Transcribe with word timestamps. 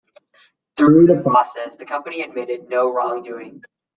Through 0.77 1.05
the 1.05 1.21
process, 1.21 1.75
the 1.75 1.85
company 1.85 2.23
admitted 2.23 2.67
no 2.71 2.91
wrongdoing. 2.91 3.61